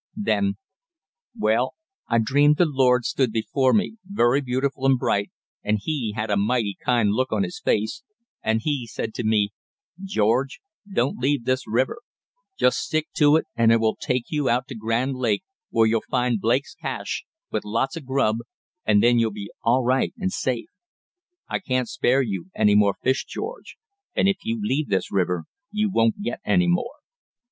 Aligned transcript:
Then: 0.17 0.57
"Well, 1.37 1.75
I 2.07 2.17
dreamed 2.17 2.57
the 2.57 2.65
Lord 2.65 3.05
stood 3.05 3.31
before 3.31 3.71
me, 3.71 3.97
very 4.03 4.41
beautiful 4.41 4.87
and 4.87 4.97
bright, 4.97 5.29
and 5.63 5.77
He 5.79 6.13
had 6.15 6.31
a 6.31 6.35
mighty 6.37 6.75
kind 6.83 7.11
look 7.11 7.31
on 7.31 7.43
His 7.43 7.59
face, 7.63 8.01
and 8.41 8.61
He 8.63 8.87
said 8.87 9.13
to 9.13 9.23
me: 9.23 9.51
'George, 10.03 10.59
don't 10.91 11.19
leave 11.19 11.45
this 11.45 11.67
river 11.67 11.99
just 12.57 12.79
stick 12.79 13.09
to 13.17 13.35
it 13.35 13.45
and 13.55 13.71
it 13.71 13.77
will 13.79 13.95
take 13.95 14.31
you 14.31 14.49
out 14.49 14.67
to 14.69 14.75
Grand 14.75 15.17
Lake 15.17 15.43
where 15.69 15.85
you'll 15.85 16.01
find 16.09 16.41
Blake's 16.41 16.73
cache 16.73 17.23
with 17.51 17.63
lots 17.63 17.95
of 17.95 18.03
grub, 18.07 18.37
and 18.83 19.03
then 19.03 19.19
you'll 19.19 19.29
be 19.29 19.51
all 19.61 19.83
right 19.83 20.15
and 20.17 20.31
safe. 20.33 20.69
I 21.47 21.59
can't 21.59 21.87
spare 21.87 22.23
you 22.23 22.47
any 22.55 22.73
more 22.73 22.95
fish, 23.03 23.23
George, 23.23 23.77
and 24.15 24.27
if 24.27 24.37
you 24.41 24.59
leave 24.59 24.87
this 24.89 25.11
river 25.11 25.43
you 25.69 25.91
won't 25.91 26.23
get 26.23 26.39
any 26.43 26.67
more. 26.67 27.01